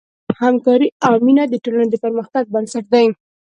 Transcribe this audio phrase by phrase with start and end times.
[0.41, 3.07] همکاري او مینه د ټولنې د پرمختګ بنسټ دی.